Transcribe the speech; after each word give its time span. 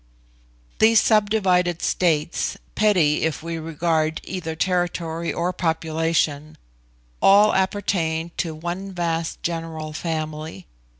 These 0.79 0.99
subdivided 0.99 1.83
states, 1.83 2.57
petty 2.73 3.21
if 3.21 3.43
we 3.43 3.59
regard 3.59 4.19
either 4.23 4.55
territory 4.55 5.31
or 5.31 5.53
population, 5.53 6.57
all 7.21 7.53
appertained 7.53 8.35
to 8.39 8.55
one 8.55 8.93
vast 8.93 9.43
general 9.43 9.93
family. 9.93 10.65